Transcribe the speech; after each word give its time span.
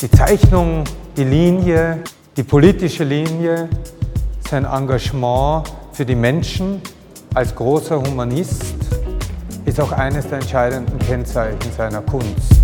Die 0.00 0.08
Zeichnung, 0.12 0.84
die 1.16 1.24
Linie, 1.24 2.04
die 2.36 2.44
politische 2.44 3.02
Linie, 3.02 3.68
sein 4.48 4.64
Engagement 4.64 5.68
für 5.92 6.06
die 6.06 6.14
Menschen 6.14 6.80
als 7.34 7.52
großer 7.52 8.00
Humanist 8.00 8.76
ist 9.64 9.80
auch 9.80 9.90
eines 9.90 10.28
der 10.28 10.38
entscheidenden 10.38 11.00
Kennzeichen 11.00 11.58
seiner 11.76 12.00
Kunst. 12.02 12.54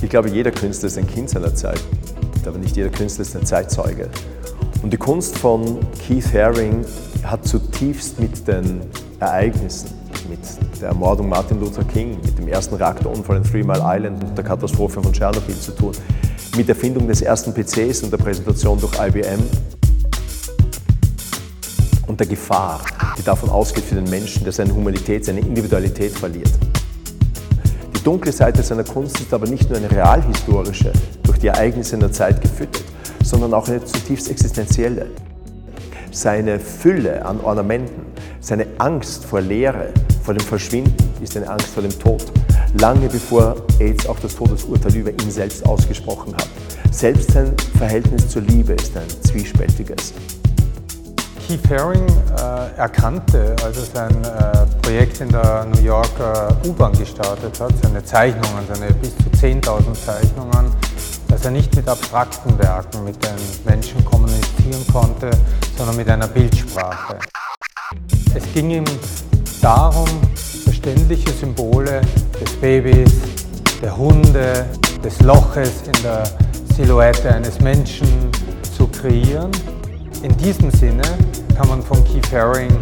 Ich 0.00 0.10
glaube, 0.10 0.28
jeder 0.28 0.52
Künstler 0.52 0.86
ist 0.86 0.96
ein 0.96 1.08
Kind 1.08 1.30
seiner 1.30 1.52
Zeit, 1.56 1.80
aber 2.46 2.58
nicht 2.58 2.76
jeder 2.76 2.90
Künstler 2.90 3.22
ist 3.22 3.34
ein 3.34 3.44
Zeitzeuge. 3.44 4.10
Und 4.84 4.92
die 4.92 4.96
Kunst 4.96 5.36
von 5.36 5.80
Keith 6.06 6.32
Haring 6.32 6.84
hat 7.24 7.44
zutiefst 7.48 8.20
mit 8.20 8.46
den 8.46 8.82
Ereignissen, 9.20 9.90
mit 10.28 10.40
der 10.80 10.88
Ermordung 10.88 11.28
Martin 11.28 11.60
Luther 11.60 11.84
King, 11.84 12.18
mit 12.22 12.38
dem 12.38 12.48
ersten 12.48 12.74
Reaktorunfall 12.74 13.38
in 13.38 13.44
Three 13.44 13.62
Mile 13.62 13.82
Island 13.84 14.22
und 14.24 14.36
der 14.36 14.44
Katastrophe 14.44 15.02
von 15.02 15.12
Tschernobyl 15.12 15.54
zu 15.54 15.72
tun, 15.72 15.92
mit 16.56 16.68
der 16.68 16.74
Erfindung 16.74 17.06
des 17.08 17.22
ersten 17.22 17.52
PCs 17.52 18.02
und 18.02 18.12
der 18.12 18.18
Präsentation 18.18 18.78
durch 18.80 18.92
IBM 18.94 19.40
und 22.06 22.20
der 22.20 22.26
Gefahr, 22.26 22.80
die 23.18 23.22
davon 23.22 23.50
ausgeht 23.50 23.84
für 23.84 23.96
den 23.96 24.08
Menschen, 24.08 24.44
dass 24.44 24.56
seine 24.56 24.74
Humanität, 24.74 25.24
seine 25.24 25.40
Individualität 25.40 26.12
verliert. 26.12 26.52
Die 27.96 28.02
dunkle 28.02 28.32
Seite 28.32 28.62
seiner 28.62 28.84
Kunst 28.84 29.18
ist 29.20 29.32
aber 29.32 29.46
nicht 29.46 29.68
nur 29.68 29.78
eine 29.78 29.90
realhistorische, 29.90 30.92
durch 31.22 31.38
die 31.38 31.48
Ereignisse 31.48 31.94
in 31.94 32.00
der 32.00 32.12
Zeit 32.12 32.40
gefüttert, 32.40 32.84
sondern 33.22 33.54
auch 33.54 33.66
eine 33.68 33.84
zutiefst 33.84 34.30
existenzielle. 34.30 35.06
Seine 36.14 36.60
Fülle 36.60 37.26
an 37.26 37.40
Ornamenten, 37.40 38.06
seine 38.40 38.68
Angst 38.78 39.24
vor 39.24 39.40
Leere, 39.40 39.88
vor 40.22 40.32
dem 40.32 40.46
Verschwinden 40.46 40.94
ist 41.20 41.36
eine 41.36 41.50
Angst 41.50 41.66
vor 41.66 41.82
dem 41.82 41.98
Tod. 41.98 42.24
Lange 42.80 43.08
bevor 43.08 43.56
AIDS 43.80 44.06
auch 44.06 44.20
das 44.20 44.36
Todesurteil 44.36 44.94
über 44.94 45.10
ihn 45.10 45.30
selbst 45.32 45.66
ausgesprochen 45.66 46.32
hat. 46.34 46.48
Selbst 46.92 47.32
sein 47.32 47.52
Verhältnis 47.78 48.28
zur 48.28 48.42
Liebe 48.42 48.74
ist 48.74 48.96
ein 48.96 49.08
zwiespältiges. 49.24 50.14
Keith 51.48 51.68
Haring 51.68 52.06
äh, 52.06 52.78
erkannte, 52.78 53.56
als 53.64 53.76
er 53.76 53.84
sein 53.84 54.24
äh, 54.24 54.66
Projekt 54.82 55.20
in 55.20 55.30
der 55.30 55.66
New 55.66 55.82
Yorker 55.82 56.56
U-Bahn 56.64 56.92
gestartet 56.92 57.58
hat, 57.58 57.72
seine 57.82 58.04
Zeichnungen, 58.04 58.64
seine 58.72 58.94
bis 58.94 59.16
zu 59.16 59.46
10.000 59.46 59.92
Zeichnungen, 59.94 60.70
dass 61.26 61.44
er 61.44 61.50
nicht 61.50 61.74
mit 61.74 61.88
abstrakten 61.88 62.56
Werken 62.60 63.02
mit 63.02 63.16
den 63.20 63.34
Menschen 63.64 64.04
kommunizieren 64.04 64.86
konnte, 64.92 65.30
sondern 65.76 65.96
mit 65.96 66.08
einer 66.08 66.28
Bildsprache. 66.28 67.18
Es 68.34 68.42
ging 68.52 68.70
ihm 68.70 68.84
darum, 69.60 70.08
verständliche 70.64 71.30
Symbole 71.32 72.00
des 72.40 72.52
Babys, 72.60 73.12
der 73.82 73.96
Hunde, 73.96 74.66
des 75.02 75.20
Loches 75.20 75.82
in 75.86 76.02
der 76.02 76.24
Silhouette 76.74 77.34
eines 77.34 77.60
Menschen 77.60 78.08
zu 78.76 78.86
kreieren. 78.88 79.50
In 80.22 80.36
diesem 80.38 80.70
Sinne 80.70 81.02
kann 81.56 81.68
man 81.68 81.82
von 81.82 82.02
Keith 82.04 82.32
Haring 82.32 82.76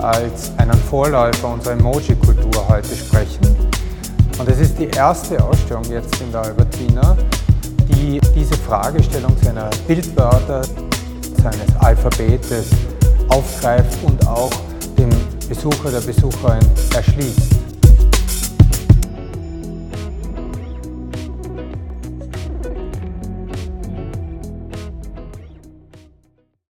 als 0.00 0.52
einen 0.58 0.78
Vorläufer 0.90 1.48
unserer 1.48 1.74
Emoji-Kultur 1.74 2.68
heute 2.68 2.94
sprechen. 2.94 3.56
Und 4.38 4.48
es 4.48 4.60
ist 4.60 4.78
die 4.78 4.88
erste 4.88 5.42
Ausstellung 5.42 5.84
jetzt 5.90 6.20
in 6.20 6.30
der 6.32 6.42
Albertina, 6.42 7.16
die 7.88 8.20
diese 8.34 8.54
Fragestellung 8.54 9.36
seiner 9.42 9.70
Bildwörter, 9.86 10.62
seines 11.44 11.76
Alphabetes 11.78 12.70
aufgreift 13.28 13.98
und 14.02 14.26
auch 14.26 14.50
dem 14.96 15.10
Besucher, 15.46 15.90
der 15.90 16.00
Besucherin 16.00 16.66
erschließt. 16.94 17.63